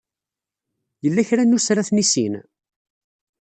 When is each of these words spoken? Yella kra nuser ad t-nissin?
Yella 1.03 1.27
kra 1.29 1.43
nuser 1.45 1.77
ad 1.77 1.85
t-nissin? 1.87 2.33